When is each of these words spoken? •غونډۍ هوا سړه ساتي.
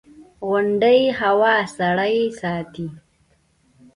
•غونډۍ 0.47 1.01
هوا 1.19 1.55
سړه 1.77 2.07
ساتي. 2.39 2.87